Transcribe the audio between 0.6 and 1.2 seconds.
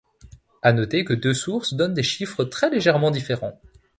À noter que